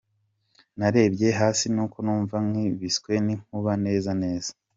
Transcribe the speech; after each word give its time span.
"Narebye 0.77 1.27
hasi 1.39 1.65
nuko 1.73 1.97
numva 2.05 2.35
nkubiswe 2.47 3.13
n’inkuba 3.25 3.73
neza 3.85 4.11
neza. 4.23 4.51